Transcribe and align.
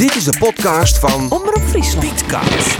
Dit 0.00 0.16
is 0.16 0.24
de 0.24 0.38
podcast 0.38 0.98
van 0.98 1.30
Omroep 1.30 1.62
Friesland. 1.68 2.14
Pietcast. 2.14 2.76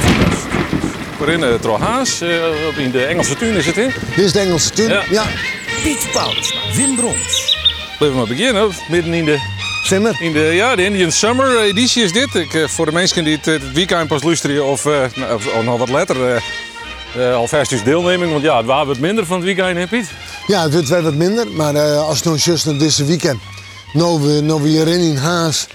Waarin 1.18 1.40
uh, 1.40 1.54
Trohaas, 1.54 2.22
uh, 2.22 2.78
in 2.78 2.90
de 2.90 3.04
Engelse 3.04 3.36
tuin 3.36 3.54
is 3.54 3.66
het 3.66 3.76
in. 3.76 3.92
Dit 4.16 4.24
is 4.24 4.32
de 4.32 4.38
Engelse 4.38 4.70
tuin, 4.70 4.88
Ja. 4.88 5.02
ja. 5.10 5.24
Piet 5.82 6.08
Paulusma, 6.12 6.60
Wim 6.74 6.96
Brons. 6.96 7.56
Laten 7.98 8.10
we 8.10 8.14
maar 8.14 8.26
beginnen. 8.26 8.70
Midden 8.88 9.14
in 9.14 9.24
de, 9.24 9.38
Simmer. 9.84 10.16
in 10.20 10.32
de, 10.32 10.40
ja, 10.40 10.76
de 10.76 10.84
Indian 10.84 11.10
Summer 11.12 11.60
editie 11.60 12.02
is 12.02 12.12
dit. 12.12 12.34
Ik, 12.34 12.54
eh, 12.54 12.68
voor 12.68 12.86
de 12.86 12.92
mensen 12.92 13.24
die 13.24 13.36
het, 13.36 13.46
eh, 13.46 13.52
het 13.54 13.72
weekend 13.72 14.08
pas 14.08 14.22
luisteren 14.22 14.64
of, 14.66 14.86
eh, 14.86 14.92
nou, 15.14 15.34
of, 15.34 15.46
of 15.46 15.62
nog 15.64 15.78
wat 15.78 15.88
later... 15.88 16.34
eh 16.34 16.42
eh, 17.16 17.34
alvast 17.34 17.70
dus 17.70 17.82
deelneming, 17.82 18.30
want 18.32 18.42
ja, 18.42 18.56
het 18.56 18.66
waren 18.66 18.86
wat 18.86 18.98
minder 18.98 19.26
van 19.26 19.36
het 19.36 19.44
weekend, 19.44 19.76
hè 19.76 19.86
Piet? 19.86 20.10
Ja, 20.46 20.62
het 20.62 20.72
wordt 20.72 20.88
wel 20.88 21.02
wat 21.02 21.14
minder, 21.14 21.46
maar 21.52 21.74
eh, 21.74 22.06
als 22.06 22.16
het 22.16 22.24
nou 22.24 22.38
juist 22.42 22.66
naar 22.66 22.78
deze 22.78 23.04
weekend, 23.04 23.40
nou 23.92 24.20
we, 24.20 24.40
nou 24.40 24.62
we 24.62 24.68
hierin 24.68 25.00
in 25.00 25.16
Haas, 25.16 25.66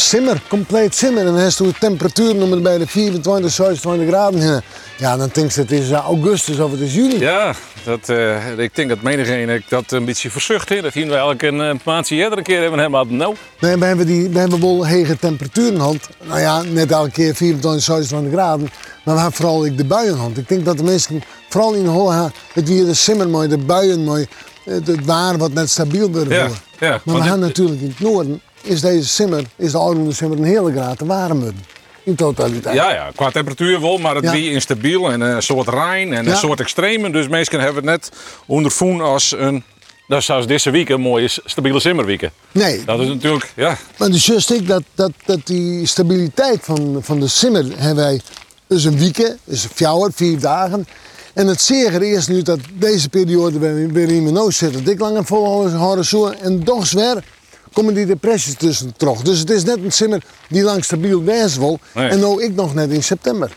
simmer, 0.00 0.42
compleet 0.48 0.94
simmer. 0.94 1.26
En 1.26 1.32
dan 1.32 1.38
heeft 1.38 1.58
de 1.58 1.72
temperatuur 1.78 2.60
bij 2.60 2.78
de 2.78 2.86
24, 2.86 3.50
26 3.50 4.08
graden. 4.08 4.40
heen. 4.40 4.60
Ja, 4.98 5.16
dan 5.16 5.30
denk 5.32 5.50
je 5.50 5.60
het 5.60 5.70
is 5.70 5.90
eh, 5.90 5.98
augustus 5.98 6.58
of 6.58 6.70
het 6.70 6.80
is 6.80 6.94
juli. 6.94 7.18
Ja, 7.18 7.54
dat, 7.84 8.08
eh, 8.08 8.58
ik 8.58 8.74
denk 8.74 8.88
dat 8.88 9.02
menigeen 9.02 9.62
dat 9.68 9.90
een 9.90 10.04
beetje 10.04 10.30
verzucht. 10.30 10.68
Hè. 10.68 10.80
Dat 10.80 10.92
zien 10.92 11.08
we 11.08 11.14
elke 11.14 11.46
een 11.46 11.60
eh, 11.60 11.74
maandje 11.84 12.16
eerder 12.16 12.38
een 12.38 12.44
keer 12.44 12.60
hebben 12.60 12.78
helemaal 12.78 13.04
nou. 13.04 13.34
Nee, 13.60 13.76
we 13.76 13.84
hebben, 13.84 14.06
die, 14.06 14.28
we 14.28 14.38
hebben 14.38 14.60
wel 14.60 14.86
hege 14.86 15.18
temperaturen 15.18 15.80
hand. 15.80 16.08
Nou 16.22 16.40
ja, 16.40 16.62
net 16.62 16.90
elke 16.90 17.10
keer 17.10 17.34
24, 17.34 17.82
26 17.82 18.32
graden. 18.32 18.68
Maar 19.04 19.14
we 19.14 19.20
hebben 19.20 19.38
vooral 19.38 19.66
ik 19.66 19.76
de 19.76 19.84
buien 19.84 20.16
hand. 20.16 20.38
Ik 20.38 20.48
denk 20.48 20.64
dat 20.64 20.76
de 20.76 20.82
mensen, 20.82 21.22
vooral 21.48 21.74
in 21.74 21.86
Holland, 21.86 22.34
het 22.52 22.68
weer 22.68 22.84
de 22.84 22.94
simmer 22.94 23.28
mooi, 23.28 23.48
de 23.48 23.58
buien 23.58 24.04
mooi, 24.04 24.26
het, 24.64 24.86
het 24.86 25.04
waar 25.04 25.38
wat 25.38 25.52
net 25.52 25.70
stabiel 25.70 26.10
worden. 26.10 26.32
Ja, 26.32 26.48
ja, 26.78 27.00
Maar 27.04 27.14
we 27.14 27.22
gaan 27.22 27.40
natuurlijk 27.40 27.80
in 27.80 27.88
het 27.88 28.00
noorden, 28.00 28.40
is 28.62 28.80
deze 28.80 29.08
simmer, 29.08 29.44
is 29.56 29.72
de 29.72 29.78
oude 29.78 30.12
simmer 30.12 30.38
een 30.38 30.44
hele 30.44 30.72
graad 30.72 30.98
te 30.98 31.06
warm 31.06 31.40
worden. 31.40 31.64
In 32.04 32.14
totaliteit. 32.14 32.74
Ja, 32.74 32.92
ja, 32.92 33.10
qua 33.14 33.30
temperatuur 33.30 33.80
wel, 33.80 33.98
maar 33.98 34.14
het 34.14 34.24
Ja. 34.24 34.32
wie 34.32 34.50
instabiel 34.50 35.10
en 35.10 35.20
een 35.20 35.42
soort 35.42 35.68
rein 35.68 36.12
en 36.12 36.26
een 36.26 36.36
soort 36.36 36.60
extremen. 36.60 37.12
Dus 37.12 37.28
mensen 37.28 37.60
hebben 37.60 37.74
het 37.74 37.84
net 37.84 38.10
ondervoen 38.46 39.00
als 39.00 39.34
een, 39.38 39.64
dat 40.08 40.18
is 40.18 40.24
zoals 40.24 40.46
deze 40.46 40.70
week 40.70 40.88
een 40.88 41.00
mooie 41.00 41.28
stabiele 41.44 41.80
simmerweek. 41.80 42.30
Nee, 42.52 42.84
Dat 42.84 43.00
is 43.00 43.06
natuurlijk, 43.08 43.52
ja, 43.56 43.76
Maar 43.98 44.10
dus 44.10 44.26
juist 44.26 44.50
ik 44.50 44.66
dat, 44.68 44.82
dat, 44.94 45.12
dat 45.24 45.40
die 45.46 45.86
stabiliteit 45.86 46.58
van, 46.62 46.98
van 47.00 47.20
de 47.20 47.28
simmer 47.28 47.64
hebben 47.76 48.04
wij 48.04 48.20
dus 48.66 48.84
een 48.84 48.98
weekend, 48.98 49.36
dus 49.44 49.64
een 49.64 49.70
fjouwer, 49.74 50.12
vier 50.14 50.40
dagen. 50.40 50.86
En 51.34 51.46
het 51.46 51.60
zeger 51.60 52.02
is 52.02 52.26
nu 52.26 52.42
dat 52.42 52.58
deze 52.72 53.08
periode 53.08 53.58
weer 53.58 53.88
weer 53.92 54.08
in 54.10 54.22
mijn 54.22 54.34
neus 54.34 54.56
zit. 54.56 54.84
Dik 54.84 54.98
langer 55.00 55.24
volhouden 55.24 56.04
zo 56.04 56.26
en 56.28 56.62
toch 56.64 56.90
weer 56.90 57.24
komen 57.72 57.94
die 57.94 58.06
depressies 58.06 58.54
tussen 58.54 58.92
terug. 58.96 59.22
Dus 59.22 59.38
het 59.38 59.50
is 59.50 59.64
net 59.64 59.76
een 59.84 59.92
simmer 59.92 60.22
die 60.48 60.62
lang 60.62 60.84
stabiel 60.84 61.22
wezen 61.24 61.60
wil. 61.60 61.78
Nee. 61.94 62.08
En 62.08 62.20
nou 62.20 62.42
ik 62.42 62.54
nog 62.54 62.74
net 62.74 62.90
in 62.90 63.02
september. 63.02 63.52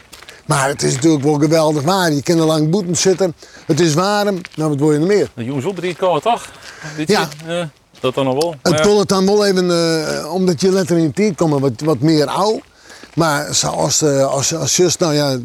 Maar 0.45 0.67
het 0.67 0.83
is 0.83 0.94
natuurlijk 0.95 1.23
wel 1.23 1.33
geweldig 1.39 1.83
waar. 1.83 2.11
Je 2.14 2.23
kan 2.23 2.38
er 2.39 2.45
lang 2.45 2.69
boeten 2.69 2.97
zitten. 2.97 3.34
Het 3.66 3.80
is 3.80 3.94
warm. 3.94 4.41
Nou, 4.56 4.69
wat 4.69 4.80
wil 4.80 4.91
je 4.91 5.00
nog 5.00 5.08
meer? 5.08 5.30
de 5.36 5.44
jongens 5.44 5.66
op 5.66 5.81
die 5.81 5.95
komen 5.95 6.22
toch? 6.22 6.50
Dit 6.97 7.08
Ja. 7.09 7.30
eh, 7.47 7.64
dat 8.00 8.16
dan 8.16 8.25
nog 8.25 8.34
wel. 8.44 8.56
Het 8.61 8.81
kon 8.81 9.00
het 9.00 9.08
dan 9.09 9.25
wel 9.25 9.45
even, 9.45 9.72
eh, 9.72 10.34
omdat 10.34 10.61
je 10.61 10.72
letter 10.72 10.97
in 10.97 11.14
tijd 11.14 11.36
komen, 11.36 11.59
wat, 11.59 11.72
wat 11.84 12.00
meer 12.00 12.25
oud. 12.28 12.59
Maar 13.16 13.53
zoals 13.53 13.97
de, 13.97 14.23
als, 14.23 14.56
als 14.56 14.75
just, 14.75 15.00
nou 15.00 15.14
ja, 15.14 15.38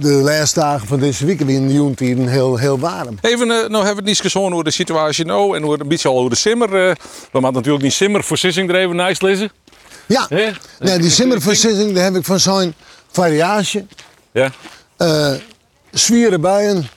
de 0.00 0.08
laatste 0.08 0.60
dagen 0.60 0.86
van 0.86 0.98
deze 0.98 1.26
week 1.26 1.40
in 1.40 1.66
de 1.66 1.74
joentijden 1.74 2.28
heel, 2.28 2.56
heel 2.56 2.78
warm. 2.78 3.18
Even, 3.20 3.50
eh, 3.50 3.56
nou 3.56 3.72
hebben 3.72 3.82
we 3.82 3.94
het 3.94 4.04
niet 4.04 4.20
gezongen 4.20 4.52
hoe 4.52 4.64
de 4.64 4.70
situatie 4.70 5.24
nou 5.24 5.56
en 5.56 5.70
het 5.70 5.80
een 5.80 5.88
beetje 5.88 6.08
al 6.08 6.20
hoe 6.20 6.28
de 6.28 6.36
simmer. 6.36 6.68
eh, 6.68 6.94
we 7.32 7.40
moeten 7.40 7.52
natuurlijk 7.52 7.82
niet 7.84 7.92
simmer 7.92 8.24
voor 8.24 8.38
sissing 8.38 8.70
er 8.70 8.76
even 8.76 8.96
naast 8.96 9.22
lezen. 9.22 9.50
Ja, 10.06 10.26
nee, 10.78 10.98
die 10.98 11.10
simmerversitting 11.10 11.94
daar 11.94 12.04
heb 12.04 12.14
ik 12.16 12.24
van 12.24 12.40
zo'n 12.40 12.74
variage. 13.10 13.86
Ja. 14.32 14.52
eh 14.96 15.32
zwieren 15.90 16.40
buien 16.40 16.88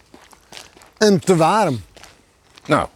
en 0.98 1.20
te 1.20 1.36
warm. 1.36 1.84
Nou, 2.66 2.88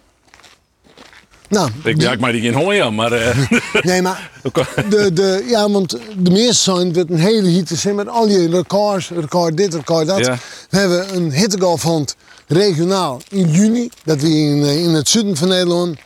Nou, 1.50 1.70
ik 1.84 2.02
ik 2.04 2.20
maak 2.20 2.32
die 2.32 2.42
geen 2.42 2.54
hooi 2.54 2.90
maar. 2.90 3.12
eh, 3.12 3.38
nee, 3.82 4.02
maar 4.02 4.32
de, 4.90 5.14
de, 5.14 5.46
ja, 5.48 5.70
want 5.70 5.98
de 6.18 6.32
meeste 6.32 6.54
zijn 6.54 6.92
dat 6.92 7.10
een 7.10 7.20
hele 7.20 7.48
hitte 7.48 7.78
simmer. 7.78 8.10
Al 8.10 8.28
die 8.28 8.50
records, 8.50 9.10
record 9.10 9.58
dit, 9.58 9.74
record 9.74 10.08
dat. 10.08 10.20
Ja. 10.20 10.38
We 10.70 10.78
hebben 10.78 11.16
een 11.16 11.32
hittegolfhand 11.32 12.16
regionaal 12.48 13.22
in 13.30 13.52
juni. 13.52 13.90
Dat 14.04 14.22
we 14.22 14.28
in, 14.30 14.64
eh, 14.64 14.84
in 14.84 14.90
het 14.94 15.10
zuiden 15.10 15.38
van 15.38 15.48
Nederland. 15.48 15.98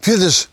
Dus 0.00 0.48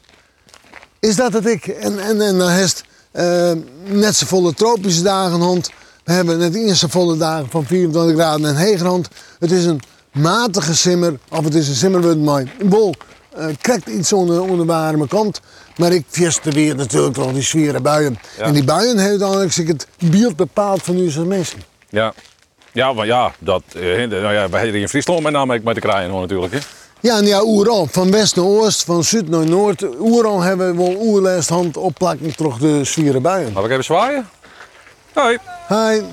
is 1.00 1.16
dat 1.16 1.34
het 1.34 1.46
ik. 1.46 1.68
En, 1.68 2.00
en, 2.00 2.22
en 2.22 2.38
dan 2.38 2.50
heeft 2.50 2.84
eh, 3.12 3.52
net 3.86 4.16
zo 4.16 4.26
volle 4.26 4.54
tropische 4.54 5.02
dagen 5.02 5.40
hond. 5.40 5.70
We 6.04 6.12
hebben 6.12 6.38
net 6.38 6.56
eerste 6.56 6.90
volle 6.90 7.18
dagen 7.18 7.50
van 7.50 7.66
24 7.66 8.16
graden 8.16 8.48
en 8.48 8.56
hegerhand. 8.56 9.08
Het 9.40 9.52
is 9.52 9.66
een 9.66 9.82
matige 10.12 10.76
simmer, 10.76 11.20
of 11.30 11.44
het 11.44 11.56
is 11.56 11.68
een 11.68 11.76
simmer 11.76 12.00
met 12.02 12.20
mij. 12.20 12.52
Bol 12.66 12.94
eh 13.36 13.46
krijgt 13.62 13.88
iets 13.88 14.14
onder, 14.14 14.42
onder 14.42 14.66
warme 14.66 15.08
kant. 15.08 15.42
Maar 15.78 15.92
ik 15.92 16.06
weer 16.44 16.76
natuurlijk 16.76 17.16
wel 17.16 17.34
die 17.34 17.42
zware 17.42 17.82
buien. 17.82 18.20
Ja. 18.38 18.44
En 18.44 18.54
die 18.54 18.64
buien 18.64 18.98
heeft 18.98 19.20
dan 19.20 19.40
eigenlijk 19.40 19.70
het 19.70 19.88
beeld 20.12 20.36
bepaald 20.36 20.84
van 20.84 20.98
u 20.98 21.06
als 21.06 21.16
mensen. 21.16 21.60
Ja. 21.90 22.14
Ja, 22.72 22.94
maar 22.94 23.06
ja, 23.06 23.32
dat, 23.40 23.64
eh, 23.76 23.82
nou 23.84 24.34
ja, 24.34 24.50
wij 24.50 24.62
hebben 24.62 24.82
in 24.82 24.90
Friesland 24.90 25.22
met 25.22 25.34
name 25.34 25.60
met 25.64 25.76
de 25.76 25.82
kraaien 25.82 26.10
hoor, 26.10 26.22
natuurlijk. 26.22 26.54
Hè. 26.54 26.60
Ja, 27.00 27.18
en 27.18 27.26
ja, 27.26 27.44
oeral. 27.44 27.88
Van 27.92 28.12
west 28.12 28.36
naar 28.36 28.46
oost, 28.46 28.84
van 28.84 29.04
zuid 29.04 29.30
naar 29.30 29.46
noord. 29.46 29.84
Oeral 30.00 30.42
hebben 30.42 30.76
we 30.76 30.84
wel 30.84 30.96
oerlijst 31.02 31.50
hand 31.50 31.78
opplakken 31.78 32.36
terug 32.36 32.58
de 32.58 32.84
zware 32.84 33.20
buien. 33.20 33.54
Mag 33.54 33.66
ik 33.66 33.72
even 33.72 33.84
zwaaien? 33.84 34.30
Hoi. 35.14 35.38
Hi. 35.68 36.02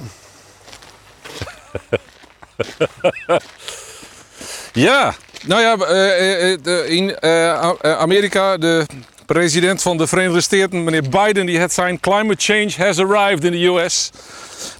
Ja, 4.73 5.15
nou 5.47 5.61
ja, 5.61 5.77
eh, 5.77 6.53
eh, 6.53 6.59
de- 6.63 6.87
in 6.89 7.17
eh, 7.19 7.49
eh, 7.51 7.73
Amerika, 7.99 8.57
de 8.57 8.87
president 9.27 9.83
van 9.83 9.97
de 9.97 10.07
Verenigde 10.07 10.41
Staten, 10.41 10.85
meneer 10.85 11.09
Biden, 11.09 11.47
die 11.47 11.61
had 11.61 11.73
zijn 11.73 12.01
climate 12.01 12.43
change 12.53 12.73
has 12.77 12.99
arrived 12.99 13.45
in 13.45 13.53
de 13.53 13.65
US. 13.67 14.11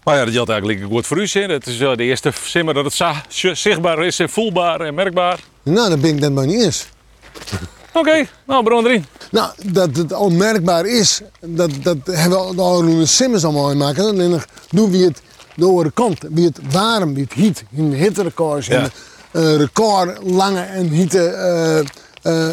Maar 0.05 0.17
ja, 0.17 0.25
dat 0.25 0.35
geldt 0.35 0.51
eigenlijk 0.51 0.83
goed 0.91 1.07
voor 1.07 1.19
u. 1.19 1.27
hè. 1.33 1.41
Het 1.41 1.67
is 1.67 1.79
de 1.79 1.97
eerste 1.97 2.33
simmer 2.45 2.75
dat 2.75 2.85
het 2.85 3.59
zichtbaar 3.59 4.05
is 4.05 4.19
en 4.19 4.29
voelbaar 4.29 4.81
en 4.81 4.95
merkbaar. 4.95 5.39
Nou, 5.63 5.89
dat 5.89 6.01
ben 6.01 6.11
ik 6.15 6.21
net 6.21 6.33
maar 6.33 6.47
niet 6.47 6.63
eens. 6.63 6.87
Oké, 7.93 8.27
nou 8.47 8.65
bron 8.65 8.87
erin. 8.87 9.07
Nou, 9.31 9.51
dat 9.65 9.97
het 9.97 10.13
al 10.13 10.31
merkbaar 10.31 10.87
is, 10.87 11.21
dat, 11.41 11.71
dat 11.83 11.97
hebben 12.05 12.49
we 12.49 12.55
de 12.55 12.63
oude 12.63 13.07
Simmers 13.07 13.45
allemaal 13.45 13.71
in 13.71 13.77
maken. 13.77 14.31
Nog 14.31 14.45
doen 14.71 14.91
we 14.91 14.97
het 14.99 15.23
de 15.55 15.65
andere 15.65 15.91
kant. 15.91 16.19
Wie 16.31 16.45
het 16.47 16.59
warm, 16.71 17.15
wie 17.15 17.23
het 17.25 17.35
heat, 17.35 17.63
in 17.77 17.91
de 17.91 17.97
hitterecords, 17.97 18.69
in 18.69 18.77
Ja. 18.77 18.83
de 18.85 18.91
record 19.33 20.19
lange 20.23 20.61
en 20.61 20.89
hitte, 20.89 21.25
eh 21.25 21.79
eh, 22.23 22.49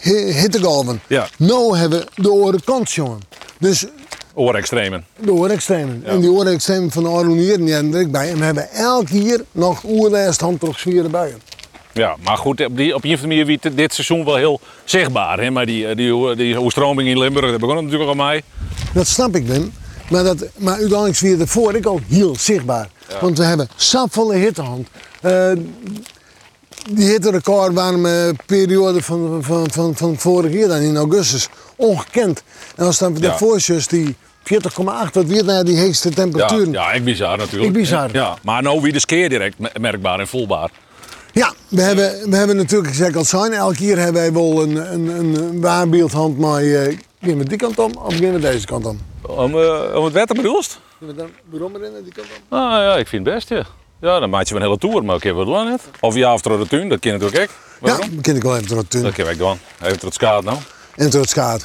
hi- 0.00 0.32
hittegolven. 0.32 1.00
Ja. 1.06 1.28
Nou 1.38 1.78
hebben 1.78 1.98
we 1.98 2.22
de 2.22 2.30
andere 2.30 2.60
kant, 2.64 2.92
jongen. 2.92 3.20
Dus 3.58 3.86
Oorextremen. 4.34 5.04
de 5.20 5.32
oorextremen. 5.32 6.02
En 6.06 6.20
die 6.20 6.30
oorextremen 6.30 6.90
van 6.90 7.02
de 7.02 7.08
Aronieren, 7.08 7.64
die 7.64 7.74
hebben 7.74 7.94
er 7.94 8.10
bij. 8.10 8.30
En 8.30 8.38
we 8.38 8.44
hebben 8.44 8.70
elk 8.70 9.08
hier 9.08 9.44
nog 9.52 9.84
oerlijst 9.84 10.40
hand 10.40 10.60
terug 10.60 10.78
zwieren 10.78 11.10
buien. 11.10 11.40
Ja, 11.92 12.16
maar 12.24 12.36
goed, 12.36 12.64
op, 12.64 12.76
die, 12.76 12.94
op 12.94 13.04
een 13.04 13.10
of 13.12 13.20
andere 13.22 13.26
manier 13.26 13.46
wie 13.46 13.58
het 13.60 13.76
dit 13.76 13.94
seizoen 13.94 14.24
wel 14.24 14.36
heel 14.36 14.60
zichtbaar. 14.84 15.40
Hè? 15.40 15.50
Maar 15.50 15.66
die, 15.66 15.86
eh, 15.86 15.96
die, 15.96 16.36
die, 16.36 16.58
overstroming 16.58 17.08
in 17.08 17.18
Limburg, 17.18 17.50
dat 17.50 17.60
begon 17.60 17.84
natuurlijk 17.84 18.08
al 18.10 18.14
mij. 18.14 18.42
Dat 18.94 19.06
snap 19.06 19.36
ik, 19.36 19.46
Wim. 19.46 19.72
Maar, 20.10 20.24
dat, 20.24 20.46
maar 20.56 20.74
uiteindelijk 20.74 21.18
weer 21.18 21.40
ervoor 21.40 21.74
ik 21.74 21.86
al 21.86 22.00
heel 22.08 22.36
zichtbaar. 22.38 22.88
Want 23.20 23.38
we 23.38 23.44
hebben 23.44 23.68
sapvolle 23.76 24.34
hittehand. 24.36 24.88
Eh 25.20 25.50
die 26.90 27.08
hitterecord 27.08 27.74
waren 27.74 28.04
een 28.04 28.38
periode 28.46 29.02
van, 29.02 29.38
van, 29.42 29.70
van, 29.70 29.96
van 29.96 30.18
vorig 30.18 30.52
jaar 30.52 30.68
dan 30.68 30.80
in 30.80 30.96
augustus 30.96 31.48
ongekend. 31.76 32.42
En 32.76 32.86
als 32.86 32.98
dan 32.98 33.14
de 33.14 33.20
Ja. 33.20 33.36
voorsjes 33.36 33.86
die 33.86 34.16
40,8, 34.42 35.12
dat 35.12 35.24
weer 35.24 35.44
naar 35.44 35.64
die 35.64 35.76
heegste 35.76 36.08
Ja, 36.08 36.14
temperaturen. 36.14 36.72
ja, 36.72 36.92
ik 36.92 37.04
bizar 37.04 37.36
natuurlijk. 37.38 37.66
Ik 37.66 37.72
bizar. 37.72 38.08
Ja, 38.12 38.36
maar 38.42 38.62
nou 38.62 38.80
wie 38.80 38.92
de 38.92 38.98
skeer 38.98 39.28
direct 39.28 39.58
me- 39.58 39.70
merkbaar 39.80 40.20
en 40.20 40.28
voelbaar. 40.28 40.70
Ja, 41.32 41.52
we 41.68 41.82
hebben, 41.82 42.30
we 42.30 42.36
hebben 42.36 42.56
natuurlijk 42.56 42.90
gezegd 42.90 43.16
al 43.16 43.24
zijn. 43.24 43.52
Elke 43.52 43.74
keer 43.76 43.96
hebben 43.98 44.22
wij 44.22 44.32
wel 44.32 44.62
een, 44.62 44.92
een, 44.92 45.08
een 45.08 45.60
waarbeeldhand, 45.60 46.38
maar 46.38 46.62
eh 46.62 46.96
gaan 47.22 47.38
we 47.38 47.44
die 47.44 47.58
kant 47.58 47.78
om 47.78 47.92
of 47.94 48.14
gaan 48.14 48.32
we 48.32 48.38
deze 48.38 48.66
kant 48.66 48.86
om? 48.86 48.98
Om, 49.22 49.58
eh, 49.60 49.94
om 49.94 50.04
het 50.04 50.12
wetter 50.12 50.36
bedoelst? 50.36 50.80
We 51.06 51.14
dan 51.14 51.30
waarom 51.50 51.72
die 51.72 52.12
kant? 52.12 52.26
Ah 52.48 52.70
ja, 52.70 52.96
ik 52.96 53.08
vind 53.08 53.26
het 53.26 53.34
best, 53.34 53.48
ja. 53.48 53.66
Ja, 54.00 54.20
dan 54.20 54.30
maak 54.30 54.46
je 54.46 54.54
wel 54.54 54.62
een 54.62 54.68
hele 54.68 54.78
tour, 54.78 55.04
maar 55.04 55.16
ik 55.16 55.22
heb 55.22 55.34
wat 55.34 55.46
doen 55.46 55.64
net. 55.64 55.80
Of 56.00 56.14
ja, 56.14 56.32
of 56.32 56.40
door 56.40 56.58
de 56.58 56.66
tuin, 56.66 56.88
dat 56.88 57.00
kan 57.00 57.12
natuurlijk 57.12 57.42
ook. 57.42 57.88
Ja, 57.88 57.96
dat 57.96 58.08
ken 58.20 58.36
ik 58.36 58.42
wel 58.42 58.56
even 58.56 58.88
terug. 58.88 59.04
Dat 59.04 59.14
kan 59.14 59.28
ik 59.28 59.38
doen. 59.38 59.58
Even 59.82 59.98
tot 59.98 60.14
skaat 60.14 60.44
nou. 60.44 60.58
en 60.96 61.28
schade. 61.28 61.64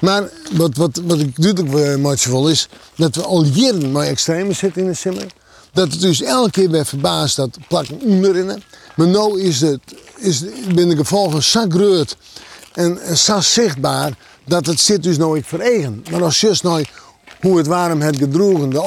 Maar 0.00 0.28
wat, 0.52 0.76
wat, 0.76 1.00
wat 1.04 1.18
ik 1.18 1.38
natuurlijk 1.38 1.98
uh, 1.98 2.12
vol 2.16 2.48
is, 2.48 2.68
dat 2.96 3.14
we 3.14 3.22
al 3.22 3.44
jaren 3.44 3.92
met 3.92 4.06
extreme 4.06 4.52
zitten 4.52 4.82
in 4.82 4.88
de 4.88 4.94
simmer. 4.94 5.26
Dat 5.72 5.92
het 5.92 6.00
dus 6.00 6.22
elke 6.22 6.50
keer 6.50 6.70
weer 6.70 6.86
verbaasd 6.86 7.36
dat 7.36 7.58
plakken 7.68 8.00
onderin. 8.00 8.62
Maar 8.94 9.06
nu 9.06 9.40
is 9.40 9.60
het, 9.60 9.80
is, 10.16 10.44
ben 10.74 10.88
de 10.88 10.96
gevolgen 10.96 11.42
zo 11.42 11.64
groot 11.68 12.16
en, 12.72 13.02
en 13.02 13.16
zo 13.16 13.40
zichtbaar 13.40 14.12
dat 14.44 14.66
het 14.66 14.80
zit 14.80 15.02
dus 15.02 15.16
nooit 15.16 15.46
veregen. 15.46 16.04
Maar 16.10 16.22
als 16.22 16.40
just 16.40 16.62
nou 16.62 16.84
hoe 17.42 17.56
het 17.56 17.66
warm 17.66 18.00
het 18.00 18.16
gedroegen, 18.16 18.70
de 18.70 18.78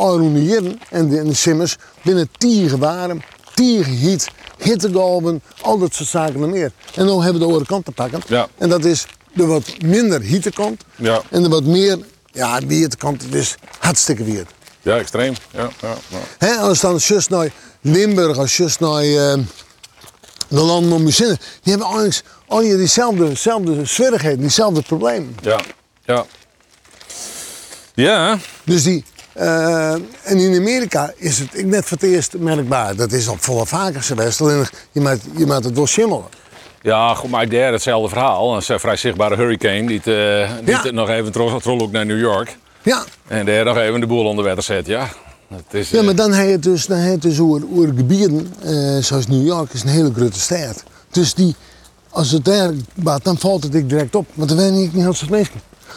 Jitten 0.44 0.80
en 0.90 1.10
de, 1.10 1.20
en 1.20 1.28
de 1.28 1.34
Simmers, 1.34 1.76
binnen 2.02 2.30
tieren 2.38 2.80
warm, 2.80 3.22
tieren 3.54 4.00
heat, 4.00 4.28
hittegolven, 4.58 5.42
al 5.62 5.78
dat 5.78 5.94
soort 5.94 6.10
zaken 6.10 6.44
en 6.44 6.50
meer. 6.50 6.72
En 6.96 7.06
dan 7.06 7.16
hebben 7.16 7.34
we 7.34 7.40
de 7.40 7.46
andere 7.46 7.66
kant 7.66 7.86
te 7.86 7.92
pakken. 7.92 8.22
Ja. 8.28 8.48
En 8.58 8.70
dat 8.70 8.86
is 8.86 9.06
de 9.34 9.46
wat 9.46 9.82
minder 9.84 10.22
hittekant 10.22 10.82
Ja. 10.96 11.22
en 11.30 11.44
de 11.44 11.50
wat 11.50 11.64
meer, 11.64 12.00
ja, 12.32 12.60
weerkant. 12.68 13.22
Het 13.22 13.34
is 13.34 13.56
hartstikke 13.80 14.24
weer. 14.24 14.46
Ja, 14.82 14.98
extreem. 14.98 15.34
Ja, 15.52 15.70
ja, 16.40 16.56
als 16.56 16.80
dan 16.80 16.96
just 16.96 17.30
naar 17.30 17.52
Limburg, 17.82 18.38
als 18.38 18.58
just 18.58 18.80
naar 18.80 19.02
eh, 19.02 19.38
de 20.48 20.62
landen 20.62 20.92
om 20.92 21.06
die 21.06 21.46
hebben 21.64 21.88
al 22.48 22.60
die 22.60 22.78
diezelfde, 22.78 23.28
dezelfde 23.28 23.86
zwierigheden, 23.86 24.40
diezelfde 24.40 24.82
problemen. 24.82 25.36
Ja, 25.42 25.60
ja. 26.06 26.26
Ja, 27.96 28.38
Dus 28.64 28.84
die, 28.84 29.04
eh, 29.34 29.92
en 30.24 30.38
in 30.38 30.56
Amerika 30.60 31.14
is 31.18 31.40
het 31.40 31.50
ik 31.58 31.66
net 31.66 31.86
voor 31.86 31.98
het 32.00 32.10
eerst 32.10 32.38
merkbaar. 32.38 32.96
Dat 32.96 33.12
is 33.12 33.28
al 33.28 33.36
volle 33.40 33.66
vaker 33.66 34.04
geweest, 34.04 34.42
alleen 34.42 34.66
je 34.92 35.02
maakt, 35.02 35.22
je 35.38 35.46
maakt 35.46 35.64
het 35.64 35.76
wel 35.76 35.88
schimmelen. 35.88 36.26
ja 36.82 37.14
goed, 37.14 37.30
maar 37.30 37.50
daar 37.50 37.72
hetzelfde 37.72 38.10
verhaal. 38.10 38.56
Een 38.56 38.62
eh, 38.68 38.78
vrij 38.80 38.96
zichtbare 38.96 39.36
hurricane 39.36 39.88
die, 39.88 39.98
het, 40.04 40.08
eh, 40.08 40.50
die 40.66 40.74
Ja. 40.74 40.82
het 40.82 40.94
nog 40.94 41.10
even 41.10 41.32
tro- 41.32 41.60
trol 41.60 41.82
ook 41.82 41.92
naar 41.92 42.06
New 42.06 42.20
York. 42.20 42.58
Ja, 42.84 43.04
En 43.28 43.46
daar 43.46 43.66
nog 43.66 43.78
even 43.78 44.00
de 44.00 44.08
boel 44.08 44.26
onder 44.26 44.46
water 44.46 44.64
zet. 44.64 44.86
Ja, 44.86 45.10
het 45.50 45.74
is, 45.74 45.90
ja 45.90 46.02
maar 46.04 46.16
dan 46.16 46.34
heb 46.34 46.46
je 46.46 46.52
het 46.52 46.64
dus, 46.64 46.86
dan 46.86 46.98
heb 46.98 47.06
je 47.08 47.12
het 47.12 47.22
dus 47.22 47.40
over, 47.40 47.62
over 47.74 47.88
gebieden, 47.96 48.54
eh, 48.64 49.04
zoals 49.04 49.28
New 49.28 49.46
York 49.46 49.74
is 49.74 49.82
een 49.84 49.88
hele 49.90 50.12
grote 50.16 50.40
stad. 50.40 50.84
Dus 51.12 51.34
die, 51.34 51.56
als 52.10 52.32
het 52.32 52.46
daar 52.46 52.72
gaat, 53.04 53.24
dan 53.24 53.38
valt 53.38 53.64
het 53.64 53.76
ik 53.76 53.90
direct 53.90 54.16
op. 54.16 54.28
Want 54.34 54.50
dan 54.50 54.58
ben 54.58 54.68
ik 54.68 54.94
niet 54.94 55.04
heel 55.04 55.14
veel 55.14 55.28
mensen. 55.30 55.54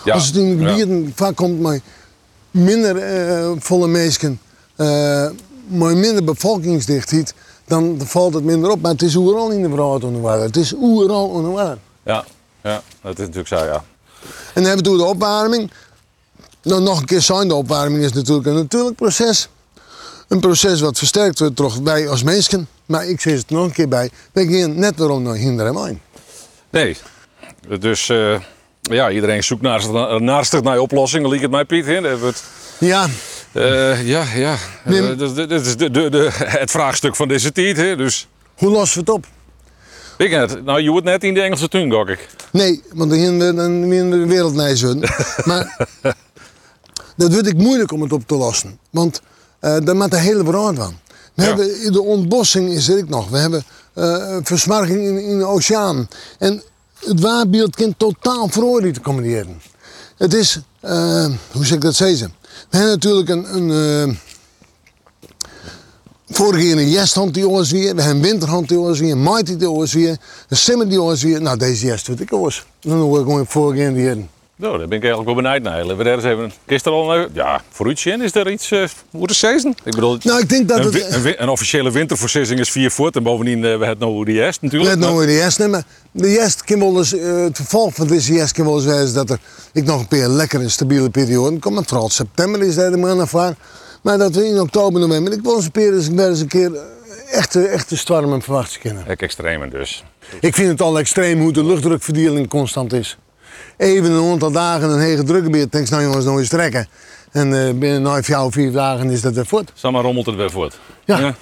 Ja, 0.08 0.14
Als 0.14 0.26
het 0.26 0.36
in 0.36 0.58
gebieden 0.58 1.12
vaak 1.14 1.36
komt 1.36 1.60
met 1.60 1.82
minder 2.50 2.96
eh, 2.96 3.50
volle 3.58 3.88
mensen, 3.88 4.40
eh 4.76 5.28
maar 5.66 5.96
minder 5.96 6.24
bevolkingsdichtheid, 6.24 7.34
dan 7.64 8.00
valt 8.04 8.34
het 8.34 8.44
minder 8.44 8.70
op. 8.70 8.80
Maar 8.80 8.92
het 8.92 9.02
is 9.02 9.16
overal 9.16 9.50
in 9.50 9.62
de 9.62 9.68
wereld 9.68 10.04
onder 10.04 10.20
water. 10.20 10.42
Het 10.42 10.56
is 10.56 10.74
overal 10.80 11.28
onder 11.28 11.52
water. 11.52 11.78
ja, 12.04 12.24
ja, 12.62 12.82
dat 13.02 13.12
is 13.12 13.18
natuurlijk 13.18 13.48
zo, 13.48 13.64
ja. 13.64 13.84
En 14.54 14.62
dan 14.62 14.64
hebben 14.64 14.92
we 14.92 14.98
de 14.98 15.04
opwarming. 15.04 15.70
Nou, 16.62 16.82
nog 16.82 17.00
een 17.00 17.06
keer 17.06 17.20
zijn, 17.20 17.48
de 17.48 17.54
opwarming 17.54 18.04
is 18.04 18.12
natuurlijk 18.12 18.46
een 18.46 18.54
natuurlijk 18.54 18.96
proces. 18.96 19.48
Een 20.28 20.40
proces 20.40 20.80
wat 20.80 20.98
versterkt 20.98 21.38
wordt 21.38 21.56
door 21.56 21.82
wij 21.82 22.08
als 22.08 22.22
mensen. 22.22 22.68
Maar 22.86 23.06
ik 23.06 23.20
zeg 23.20 23.36
het 23.36 23.50
nog 23.50 23.64
een 23.64 23.72
keer 23.72 23.88
bij, 23.88 24.10
wij 24.32 24.46
gaan 24.46 24.78
net 24.78 24.98
waarom 24.98 25.22
naar 25.22 25.34
hinder 25.34 25.66
en. 25.66 26.00
Nee, 26.70 26.96
dus 27.80 28.08
eh, 28.08 28.40
ja, 28.88 29.10
iedereen 29.10 29.44
zoekt 29.44 29.62
naar, 29.62 29.82
naastig 30.22 30.62
naar 30.62 30.78
oplossingen, 30.78 31.30
liek 31.30 31.40
het 31.42 31.50
mij 31.50 31.64
Piet. 31.64 31.84
Hè? 31.86 31.98
Ja, 32.78 33.06
Eh, 33.52 34.06
ja, 34.08 34.24
ja. 34.34 34.56
Dat, 35.16 35.36
dat 35.36 35.50
is 35.66 35.76
de, 35.76 35.90
de, 35.90 36.10
de, 36.10 36.28
het 36.32 36.70
vraagstuk 36.70 37.16
van 37.16 37.28
deze 37.28 37.52
tijd. 37.52 37.76
Hè? 37.76 37.96
Dus, 37.96 38.28
hoe 38.56 38.70
lossen 38.70 39.04
we 39.04 39.10
het 39.12 39.18
op? 39.20 39.26
ik 40.16 40.30
net, 40.30 40.64
nou, 40.64 40.80
je 40.80 40.90
wordt 40.90 41.06
net 41.06 41.24
in 41.24 41.34
de 41.34 41.40
Engelse 41.40 41.68
tuin, 41.68 41.92
gok 41.92 42.08
ik. 42.08 42.28
Nee, 42.52 42.82
want 42.92 43.10
dan 43.10 43.18
gaan 43.20 43.38
we 43.38 43.54
dan 43.54 43.88
weer 43.88 44.42
de 44.42 44.52
worden. 44.52 44.98
maar 45.50 45.86
dat 47.16 47.32
vind 47.34 47.46
ik 47.46 47.56
moeilijk 47.56 47.92
om 47.92 48.02
het 48.02 48.12
op 48.12 48.26
te 48.26 48.34
lossen. 48.34 48.78
Want 48.90 49.20
eh 49.60 49.76
daar 49.84 49.96
maakt 49.96 50.10
de 50.10 50.18
hele 50.18 50.44
wereld 50.44 50.76
van. 50.76 50.98
We 51.34 51.42
Ja. 51.42 51.48
hebben, 51.48 51.92
de 51.92 52.02
ontbossing 52.02 52.70
is 52.70 52.88
er 52.88 53.04
nog. 53.08 53.28
We 53.28 53.38
hebben 53.38 53.64
versmarking 54.42 55.00
in, 55.00 55.18
in 55.22 55.38
de 55.38 55.46
oceaan. 55.46 56.08
En 56.38 56.62
het 56.98 57.20
waarbeeld 57.20 57.76
kan 57.76 57.94
totaal 57.96 58.48
verhoordelijk 58.48 58.94
te 58.94 59.00
combineren. 59.00 59.60
Het 60.16 60.34
is, 60.34 60.60
eh, 60.80 61.26
hoe 61.52 61.64
zeg 61.64 61.76
ik 61.76 61.80
dat 61.80 61.94
zeggen? 61.94 62.34
We 62.70 62.76
hebben 62.76 62.94
natuurlijk 62.94 63.28
een, 63.28 63.54
een 63.54 63.70
eh, 64.08 64.16
Vorige 66.30 66.62
keer 66.62 66.78
een 66.78 66.88
jesthand 66.88 67.34
die 67.34 67.48
ons 67.48 67.70
weer, 67.70 67.94
we 67.94 68.02
hebben 68.02 68.22
winterhand 68.22 68.68
die 68.68 68.78
ons 68.78 68.98
weer, 68.98 69.12
een 69.12 69.22
mighty 69.22 69.56
die 69.56 69.70
ons 69.70 69.92
weer, 69.92 70.16
een 70.48 70.56
simmer 70.56 70.88
die 70.88 71.00
ons 71.00 71.22
weer. 71.22 71.42
Nou, 71.42 71.58
deze 71.58 71.86
jest 71.86 72.06
doet 72.06 72.20
ik 72.20 72.32
ons. 72.32 72.66
Dan 72.80 72.98
hoor 72.98 73.18
ik 73.18 73.24
gewoon 73.24 73.46
vorige 73.46 73.76
keer 73.76 73.94
die 73.94 74.02
heren. 74.02 74.30
Nou, 74.58 74.78
daar 74.78 74.88
ben 74.88 74.98
ik 74.98 75.04
eigenlijk 75.04 75.34
wel 75.34 75.42
benieuwd 75.42 75.62
naar. 75.62 75.96
We 75.96 76.04
daar 76.04 76.14
eens 76.14 76.24
even... 76.24 76.52
Gisteren 76.66 76.98
al 76.98 77.16
een... 77.16 77.28
Ja, 77.32 77.62
voor 77.70 77.90
u, 77.90 77.96
Sjen, 77.96 78.20
is 78.20 78.34
er 78.34 78.50
iets 78.50 78.70
uh, 78.70 78.84
voor 79.12 79.26
de 79.26 79.34
season? 79.34 79.70
Ik 79.84 79.94
bedoel... 79.94 80.18
Nou, 80.22 80.40
ik 80.40 80.48
denk 80.48 80.68
dat 80.68 80.78
een, 80.78 80.84
het... 80.84 81.22
wi- 81.22 81.34
een, 81.38 81.48
officiële 81.48 81.90
winterversissing 81.90 82.60
is 82.60 82.70
vier 82.70 82.90
voet. 82.90 83.16
En 83.16 83.22
bovendien, 83.22 83.58
uh, 83.58 83.62
we 83.78 83.84
hebben 83.84 84.08
nou 84.08 84.24
die 84.24 84.34
jest 84.34 84.62
natuurlijk. 84.62 84.90
Let 84.90 85.00
nou 85.00 85.18
weer 85.18 85.26
de 85.26 85.54
nemen. 85.58 85.84
De 86.10 86.30
jest 86.30 86.64
kan 86.64 86.78
wel 86.78 86.96
eens, 86.96 87.14
eh, 87.14 87.42
het 87.42 87.56
vervolg 87.56 87.94
van 87.94 88.06
deze 88.06 88.32
jest 88.32 88.52
kan 88.52 88.64
wel 88.64 89.00
eens 89.00 89.12
dat 89.12 89.30
er 89.30 89.38
ik 89.72 89.84
nog 89.84 90.00
een 90.00 90.08
keer 90.08 90.28
lekker 90.28 90.60
een 90.60 90.70
stabiele 90.70 91.10
periode 91.10 91.58
komt. 91.58 91.74
Maar 91.74 91.84
vooral 91.84 92.08
september 92.08 92.62
is 92.62 92.74
daar 92.74 92.90
de 92.90 92.96
maand 92.96 93.20
af 93.20 93.54
Maar 94.02 94.18
dat 94.18 94.34
we 94.34 94.46
in 94.46 94.60
oktober, 94.60 95.00
november, 95.00 95.32
ik 95.32 95.42
wil 95.42 95.56
eens 95.56 95.64
een 95.64 95.70
keer, 95.70 95.94
eens, 95.94 96.08
eens 96.08 96.40
een 96.40 96.48
keer 96.48 96.74
eh, 96.74 96.80
echte, 97.38 97.66
echte 97.66 97.96
stormen 97.96 98.42
verwachten 98.42 98.80
kunnen. 98.80 99.06
Ek 99.06 99.22
extreme 99.22 99.68
dus. 99.68 100.04
Ik 100.40 100.54
vind 100.54 100.68
het 100.68 100.80
al 100.80 100.98
extreem 100.98 101.40
hoe 101.40 101.52
de 101.52 101.64
luchtdrukverdeling 101.64 102.48
constant 102.48 102.92
is. 102.92 103.18
Even 103.76 104.10
een 104.10 104.30
aantal 104.30 104.50
dagen 104.50 104.90
een 104.90 105.00
hege 105.00 105.22
drukgebied, 105.22 105.72
denk 105.72 105.84
ik, 105.84 105.90
nou 105.90 106.02
jongens, 106.02 106.24
nou 106.24 106.38
eens 106.38 106.48
trekken. 106.48 106.88
En 107.32 107.66
eh, 107.66 107.74
binnen 107.74 108.02
nou, 108.02 108.22
vier 108.22 108.40
of 108.40 108.52
vier 108.52 108.72
dagen 108.72 109.10
is 109.10 109.20
dat 109.20 109.34
weer 109.34 109.46
voort. 109.46 109.72
Zomaar 109.74 110.02
rommelt 110.02 110.26
het 110.26 110.34
weer 110.34 110.50
voort. 110.50 110.78
Ja. 111.04 111.34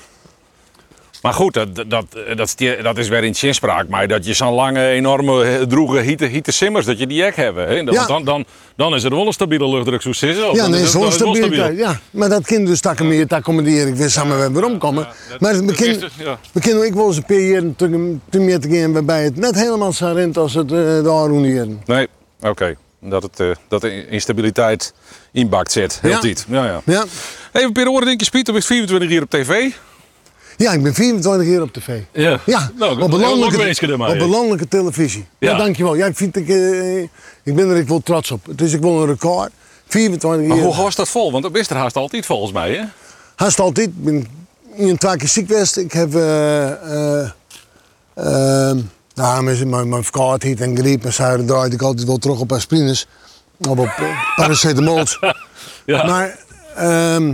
Maar 1.26 1.34
goed, 1.34 1.54
dat, 1.54 1.74
dat, 1.76 2.06
dat, 2.36 2.56
dat, 2.82 2.98
is 2.98 3.08
weer 3.08 3.24
in 3.24 3.34
zinspraak. 3.34 3.88
Maar 3.88 4.08
dat 4.08 4.26
je 4.26 4.34
zo'n 4.34 4.52
lange, 4.52 4.86
enorme, 4.88 5.66
droege 5.68 5.98
hitte, 5.98 6.24
hitte 6.24 6.52
simmers, 6.52 6.86
dat 6.86 6.98
je 6.98 7.06
die 7.06 7.22
ek 7.24 7.36
hebben. 7.36 7.68
Hè? 7.68 7.84
Dan, 7.84 7.94
Ja. 7.94 8.06
dan, 8.06 8.24
dan, 8.24 8.44
dan 8.76 8.94
is 8.94 9.02
het 9.02 9.12
wel 9.12 9.26
een 9.26 9.32
stabiele 9.32 9.68
luchtdruk 9.68 10.04
of 10.04 10.16
Ja, 10.20 10.52
dan 10.52 10.74
is 10.74 10.92
het 10.92 11.12
stabiliteit. 11.12 11.78
Ja, 11.78 12.00
maar 12.10 12.28
dat 12.28 12.46
kind 12.46 12.66
dus 12.66 12.80
takken 12.80 13.08
meer, 13.08 13.26
dat 13.26 13.38
accommoderen 13.38 13.88
ik 13.88 13.94
weer 13.94 14.10
samen 14.10 14.38
weer 14.38 14.52
weer 14.52 14.64
omkomen. 14.64 15.08
maar 15.38 15.64
we 15.64 15.74
kunnen, 15.74 16.10
ja. 16.18 16.38
we 16.52 16.86
ook 16.86 16.94
wel 16.94 17.06
eens 17.06 17.16
een 17.16 17.24
periode 17.24 17.76
te, 18.30 18.38
meer 18.38 18.60
te 18.60 18.68
gaan 18.70 18.92
waarbij 18.92 19.24
het 19.24 19.36
net 19.36 19.54
helemaal 19.54 19.92
zo 19.92 20.12
rent 20.14 20.36
als 20.36 20.54
het 20.54 20.72
uh, 20.72 20.78
de 20.78 21.10
Aronieren. 21.10 21.82
Nee, 21.86 22.08
oké. 22.40 22.76
Dat, 23.00 23.22
het, 23.22 23.40
eh, 23.40 23.50
dat 23.68 23.80
de 23.80 24.08
instabiliteit 24.08 24.94
inbakt 25.32 25.72
zit. 25.72 25.98
Heel 26.00 26.10
Ja. 26.10 26.18
tijd. 26.18 26.46
Ja, 26.48 26.64
ja. 26.64 26.80
Ja. 26.84 27.04
Even 27.52 27.72
per 27.72 27.88
oren 27.88 28.06
denk 28.06 28.20
je, 28.20 28.30
Piet, 28.30 28.48
op 28.48 28.62
24 28.62 29.08
hier 29.08 29.22
op 29.22 29.30
tv. 29.30 29.70
Ja, 30.56 30.72
ik 30.72 30.82
ben 30.82 30.94
24 30.94 31.46
keer 31.46 31.62
op 31.62 31.72
tv. 31.72 31.98
Ja. 32.12 32.40
Ja, 32.46 32.70
nou, 32.78 33.02
op, 33.02 33.10
landelijke, 33.10 33.92
op 33.94 34.28
landelijke 34.30 34.68
televisie. 34.68 35.26
Ja. 35.38 35.50
Ja. 35.50 35.56
dankjewel. 35.56 35.94
Ja, 35.94 36.06
ik, 36.06 36.16
vind, 36.16 36.36
ik, 36.36 36.48
eh, 36.48 37.02
ik 37.42 37.54
ben 37.54 37.68
er 37.70 37.76
ik 37.76 37.88
wel 37.88 38.00
trots 38.00 38.30
op. 38.30 38.46
Het 38.46 38.60
is 38.60 38.72
ik 38.72 38.80
wel 38.80 39.00
een 39.00 39.06
record. 39.06 39.50
24 39.88 40.48
Maar 40.48 40.56
keer. 40.56 40.66
hoe 40.66 40.76
was 40.82 40.94
dat 40.94 41.08
vol? 41.08 41.30
Want 41.32 41.42
dat 41.42 41.52
wist 41.52 41.70
er 41.70 41.76
haast 41.76 41.96
altijd 41.96 42.26
volgens 42.26 42.52
mij, 42.52 42.72
hè? 42.74 42.82
Haast 43.34 43.60
altijd. 43.60 43.86
Ik 43.86 44.04
ben 44.04 44.26
een 44.76 44.98
twee 44.98 45.16
keer 45.16 45.28
ziek 45.28 45.46
geweest. 45.48 45.76
Ik 45.76 45.92
heb... 45.92 46.14
eh, 46.14 47.30
nou, 49.14 49.42
mijn, 49.42 49.68
mijn, 49.68 49.88
mijn 49.88 50.02
verkoudheid 50.02 50.60
en 50.60 50.76
griep 50.76 51.04
en 51.04 51.12
zuiden 51.12 51.46
draaide 51.46 51.74
ik 51.74 51.82
altijd 51.82 52.06
wel 52.06 52.18
terug 52.18 52.38
op 52.40 52.52
aspirines. 52.52 53.06
Of 53.68 53.78
op 53.78 53.90
paracetamols. 54.36 55.18
Ja. 55.86 56.04
Maar... 56.06 56.38
ehm 56.76 57.32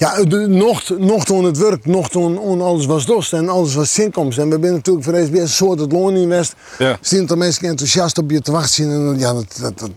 ja, 0.00 0.24
de, 0.24 0.46
nog, 0.48 0.82
nog 0.98 1.24
toen 1.24 1.44
het 1.44 1.58
werk, 1.58 1.86
nog 1.86 2.08
toen 2.08 2.60
alles 2.60 2.86
was 2.86 3.06
dost 3.06 3.32
en 3.32 3.48
alles 3.48 3.74
was 3.74 3.92
zinkomst. 3.92 4.38
En 4.38 4.50
we 4.50 4.58
zijn 4.60 4.72
natuurlijk 4.72 5.04
voor 5.04 5.16
SBS 5.16 5.40
een 5.40 5.48
soort 5.48 5.80
het 5.80 5.92
loon 5.92 6.16
in 6.16 6.28
West. 6.28 6.54
Ja. 6.78 6.98
Zien 7.00 7.28
er 7.28 7.38
mensen 7.38 7.68
enthousiast 7.68 8.18
op 8.18 8.30
je 8.30 8.40
te 8.40 8.52
wachten. 8.52 8.90
En 8.90 9.18
ja, 9.18 9.32
dat, 9.32 9.58
dat, 9.60 9.78
dat, 9.78 9.90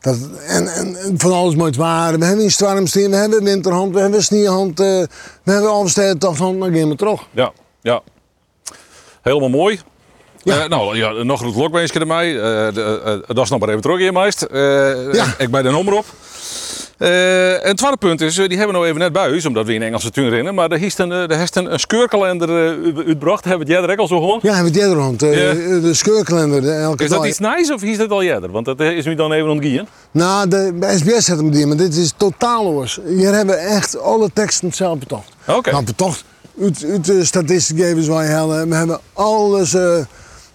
dat, 0.00 0.16
en, 0.46 0.66
en, 0.74 0.96
en 0.96 1.18
van 1.18 1.32
alles 1.32 1.54
moet 1.54 1.76
waar. 1.76 2.18
We 2.18 2.24
hebben 2.24 2.44
een 2.44 2.50
stormsteen, 2.50 3.10
we 3.10 3.16
hebben 3.16 3.44
winterhand, 3.44 3.94
we 3.94 4.00
hebben 4.00 4.22
sneeuwhand, 4.22 4.80
eh, 4.80 4.86
we 5.42 5.52
hebben 5.52 5.70
Alstede 5.70 6.18
toch 6.18 6.36
dan 6.36 6.62
gaan 6.62 6.88
we 6.88 6.96
terug. 6.96 7.20
Ja, 7.30 7.52
ja. 7.82 8.02
Helemaal 9.22 9.48
mooi. 9.48 9.80
Ja. 10.44 10.62
Eh, 10.62 10.68
nou, 10.68 10.96
ja, 10.96 11.10
nog 11.10 11.40
een 11.40 11.54
lokbeestje 11.56 12.00
erbij. 12.00 12.36
Eh, 12.36 12.74
de, 12.74 13.00
eh, 13.04 13.34
dat 13.34 13.44
is 13.44 13.50
nog 13.50 13.60
maar 13.60 13.68
even 13.68 13.80
terug 13.80 13.98
hier, 13.98 14.12
meest. 14.12 14.46
Ja. 15.12 15.34
Ik 15.38 15.50
bij 15.50 15.62
de 15.62 15.76
omroep. 15.76 16.04
Eh, 17.04 17.52
en 17.52 17.68
het 17.68 17.76
tweede 17.76 17.96
punt 17.96 18.20
is, 18.20 18.38
eh, 18.38 18.48
die 18.48 18.56
hebben 18.56 18.66
we 18.66 18.72
nou 18.72 18.86
even 18.86 19.00
net 19.00 19.12
buis, 19.12 19.46
omdat 19.46 19.66
we 19.66 19.74
in 19.74 19.82
Engelse 19.82 20.10
tuin 20.10 20.28
rennen. 20.28 20.54
Maar 20.54 20.70
er 20.70 20.82
is 20.82 20.98
een, 20.98 21.12
eh, 21.12 21.30
er 21.30 21.40
is 21.40 21.54
een, 21.54 21.72
een 21.72 21.78
scheurkalender 21.78 22.48
uh, 22.48 22.96
uitgebracht. 22.96 23.44
Hebben 23.44 23.66
we 23.66 23.72
het 23.72 23.86
jij 23.86 23.96
al 23.96 24.06
zo 24.06 24.18
gehoord? 24.18 24.42
Ja, 24.42 24.54
hebben 24.54 24.72
we 24.72 24.80
het 24.80 24.92
rond. 24.92 25.20
Ja. 25.20 25.28
De 25.28 25.94
scheurkalender, 25.94 26.60
de 26.60 26.72
elke 26.72 27.04
Is 27.04 27.10
dat 27.10 27.18
dag. 27.18 27.28
iets 27.28 27.38
nice 27.38 27.74
of 27.74 27.82
is 27.82 27.96
dat 27.96 28.10
al 28.10 28.22
eerder? 28.22 28.50
Want 28.50 28.64
dat 28.64 28.80
eh, 28.80 28.96
is 28.96 29.04
nu 29.04 29.14
dan 29.14 29.32
even 29.32 29.50
ontgien. 29.50 29.88
Nou, 30.10 30.48
de, 30.48 30.72
bij 30.74 30.96
SBS 30.96 31.24
zetten 31.24 31.44
we 31.44 31.50
die, 31.50 31.66
maar 31.66 31.76
dit 31.76 31.96
is 31.96 32.12
totaal 32.16 32.64
oors. 32.66 33.00
Hier 33.06 33.32
hebben 33.32 33.54
we 33.54 33.60
echt 33.60 34.00
alle 34.00 34.30
teksten 34.32 34.72
zelf 34.72 34.98
betocht. 34.98 35.32
Oké. 35.46 35.70
Nou, 35.70 35.84
betocht. 35.84 36.24
Uit, 36.60 36.84
uit 36.90 37.48
de 37.48 38.06
waar 38.06 38.24
je 38.24 38.30
hellen. 38.30 38.68
We 38.68 38.74
hebben 38.74 39.00
alles. 39.12 39.76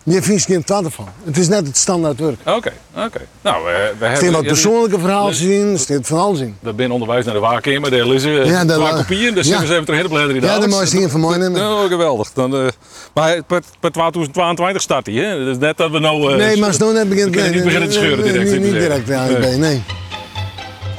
Eh 0.06 0.14
je 0.14 0.22
vindt 0.22 0.44
geen 0.46 0.64
twaalf 0.64 0.94
van. 0.94 1.08
Het 1.24 1.38
is 1.38 1.48
net 1.48 1.68
het 1.68 1.78
standaard 1.78 2.20
werk. 2.20 2.40
Oké, 2.46 2.74
oké. 2.96 3.22
Nou, 3.42 3.64
we, 3.66 3.72
we 4.00 4.06
Er 4.06 4.12
hebben... 4.12 4.18
staan 4.18 4.32
wat 4.32 4.42
ja, 4.44 4.48
persoonlijke 4.48 5.00
verhalen 5.00 5.34
zien, 5.36 5.72
er 5.74 5.80
staat 5.80 6.08
van 6.08 6.20
alles 6.20 6.40
in. 6.40 6.58
We 6.60 6.74
zijn 6.74 6.92
onderwijs 6.92 7.26
naar 7.26 7.34
de 7.34 7.40
waarkamer, 7.40 7.92
daar 7.92 8.06
lezen 8.08 8.32
Ja, 8.32 8.44
ja, 8.44 8.66
dat 8.66 8.78
twee 8.78 8.92
wa- 8.92 8.98
kopieën. 8.98 9.34
Dus 9.34 9.48
ja. 9.48 9.52
zitten 9.58 9.68
we 9.68 9.74
even 9.74 9.86
terug 9.86 10.00
in 10.00 10.06
de 10.08 10.14
bladeren. 10.14 10.42
Ja, 10.42 10.60
de 10.60 10.68
mooiste 10.68 10.98
hier 10.98 11.10
van 11.10 11.20
mij 11.20 11.38
nemen. 11.38 11.62
Oh, 11.62 11.84
geweldig. 11.88 12.32
Dan, 12.34 12.56
eh, 12.56 12.68
maar 13.14 13.44
per, 13.44 13.62
per 13.80 13.92
2022 13.92 14.82
start 14.82 15.06
hij, 15.06 15.16
hè? 15.16 15.44
Dus 15.46 15.58
net 15.58 15.78
dat 15.78 15.92
we 15.92 16.00
nou... 16.00 16.32
eh, 16.32 16.38
nee, 16.38 16.58
maar 16.58 16.74
zo 16.74 16.92
net 16.92 17.10
begint... 17.10 17.36
we 17.36 17.42
niet 17.42 17.64
beginnen 17.64 17.90
te 17.90 17.96
scheuren 17.96 18.24
nee, 18.24 18.32
direct, 18.32 18.60
Niet, 18.62 18.72
direct 18.72 19.08
zeggen. 19.08 19.36
ANWB, 19.36 19.56
nee. 19.58 19.84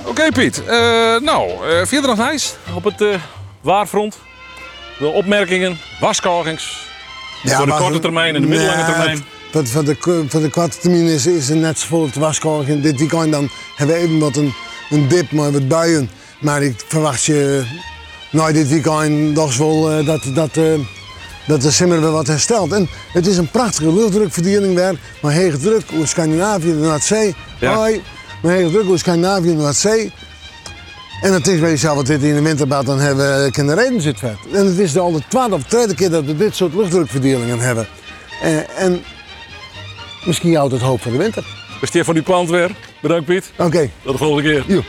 Oké 0.04 0.28
Piet, 0.33 0.62
Eh, 0.66 0.76
nou, 1.21 1.50
eh 1.50 1.87
verder 1.87 2.16
nog 2.16 2.30
nice 2.30 2.52
op 2.75 2.85
het 2.85 3.00
eh, 3.00 3.09
waarfront. 3.61 4.19
De 4.99 5.07
opmerkingen, 5.07 5.78
voor 7.42 7.66
de 7.66 7.73
korte 7.73 7.99
termijn 7.99 8.35
en 8.35 8.40
de 8.40 8.49
middellange 8.49 8.85
termijn. 8.85 9.25
Voor, 9.52 9.66
voor, 9.66 9.85
de, 9.85 9.97
voor 10.28 10.40
de 10.40 10.50
korte 10.50 10.78
termijn 10.78 11.04
is, 11.04 11.26
is 11.26 11.49
het 11.49 11.59
net 11.59 11.78
zoveel 11.78 12.06
het 12.06 12.14
waskorgen. 12.14 12.82
Dit 12.82 12.99
weekend 12.99 13.32
dan 13.32 13.49
hebben 13.76 13.97
we 13.97 14.02
even 14.02 14.18
wat 14.18 14.37
een, 14.37 14.52
een 14.90 15.09
dip, 15.09 15.32
maar 15.32 15.52
wat 15.52 15.68
buien. 15.68 16.11
Maar 16.40 16.62
ik 16.62 16.85
verwacht 16.87 17.25
je 17.25 17.64
nou 18.30 18.52
dit 18.52 18.68
weekend 18.68 19.35
toch 19.35 19.56
wel 19.56 19.90
eh, 19.90 20.06
dat, 20.06 20.23
dat, 20.35 20.56
eh, 20.56 20.64
dat 21.47 21.62
de 21.62 21.70
simmer 21.70 22.00
weer 22.00 22.11
wat 22.11 22.26
herstelt. 22.26 22.73
En 22.73 22.88
het 23.12 23.26
is 23.26 23.37
een 23.37 23.50
prachtige 23.50 23.94
luchtdrukverdeling 23.94 24.75
weer. 24.75 24.99
Maar 25.23 25.32
hege 25.32 25.59
druk 25.59 25.82
over 25.94 26.09
Scandinavië 26.09 26.73
Noordzee. 26.73 27.35
Ja. 27.61 27.75
Hoi. 27.75 28.02
Maar 28.42 28.52
hege 28.52 28.70
druk 28.70 28.85
over 28.85 28.99
Scandinavië 28.99 29.49
de 29.49 29.54
Noordzee. 29.54 30.12
En 31.22 31.32
het 31.32 31.46
is 31.46 31.80
zo 31.80 31.94
wat 31.94 32.06
dit 32.06 32.22
in 32.22 32.34
de 32.34 32.42
winterbad 32.42 32.86
dan 32.86 32.98
hebben 32.98 33.44
we 33.44 33.50
kunnen 33.50 33.74
reden 33.74 34.00
zit 34.00 34.18
vet. 34.18 34.36
En 34.52 34.66
het 34.66 34.78
is 34.78 34.98
al 34.98 35.12
de 35.12 35.22
twaalfde 35.28 35.54
of 35.54 35.62
derde 35.62 35.94
keer 35.94 36.10
dat 36.10 36.24
we 36.24 36.36
dit 36.36 36.54
soort 36.54 36.74
luchtdrukverdelingen 36.74 37.58
hebben. 37.58 37.86
En, 38.42 38.68
en 38.76 39.02
misschien 40.24 40.54
houdt 40.56 40.72
het 40.72 40.82
hoop 40.82 41.00
voor 41.02 41.12
de 41.12 41.18
winter. 41.18 41.44
Besteed 41.80 42.04
van 42.04 42.14
die 42.14 42.22
plant 42.22 42.50
weer. 42.50 42.70
Bedankt 43.02 43.24
Piet. 43.24 43.50
Oké, 43.56 43.90
Tot 44.02 44.12
de 44.12 44.18
volgende 44.18 44.50
keer. 44.50 44.64
joe. 44.66 44.82